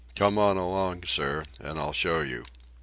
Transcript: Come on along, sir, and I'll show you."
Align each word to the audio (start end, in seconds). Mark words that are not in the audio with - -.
Come 0.15 0.39
on 0.39 0.57
along, 0.57 1.03
sir, 1.03 1.45
and 1.59 1.77
I'll 1.77 1.93
show 1.93 2.21
you." 2.21 2.43